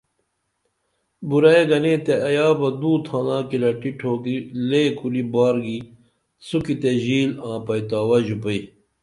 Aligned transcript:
بُرعیے 1.27 1.63
گنے 1.69 1.93
تے 2.05 2.13
ایا 2.27 2.47
بہ 2.59 2.69
دو 2.79 2.91
تھانہ 3.05 3.37
کِلٹی 3.49 3.91
ٹھوکی 3.99 4.35
لے 4.69 4.81
کُری 4.97 5.23
بار 5.33 5.55
گی 5.65 5.77
سوکتے 6.47 6.91
ژیل 7.03 7.31
آں 7.47 7.57
پئتاوہ 7.65 8.17
ژوپئی 8.25 8.59